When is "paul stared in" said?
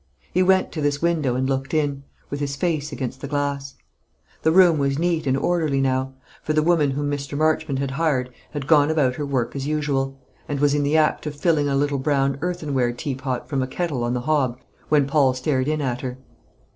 15.05-15.83